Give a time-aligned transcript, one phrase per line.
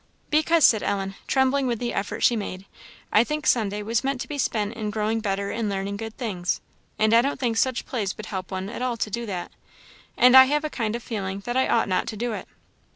[0.31, 2.65] "Because," said Ellen, trembling with the effort she made,
[3.11, 6.59] "I think Sunday was meant to be spent in growing better and learning good things;
[6.97, 9.51] and I don't think such plays would help one at all to do that;
[10.17, 12.47] and I have a kind of feeling that I ought not to do it."